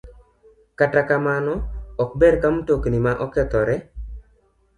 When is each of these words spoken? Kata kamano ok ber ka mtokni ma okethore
Kata 0.79 1.01
kamano 1.09 1.53
ok 2.03 2.11
ber 2.19 2.35
ka 2.41 2.47
mtokni 2.55 2.97
ma 3.05 3.13
okethore 3.25 3.75